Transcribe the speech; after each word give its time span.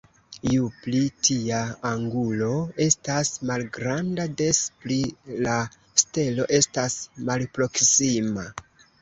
Ju 0.51 0.67
pli 0.83 1.01
tia 1.25 1.59
angulo 1.89 2.47
estas 2.85 3.31
malgranda, 3.51 4.25
des 4.41 4.63
pli 4.85 4.99
la 5.49 5.59
stelo 6.05 6.49
estas 6.59 6.99
malproksima. 7.31 8.49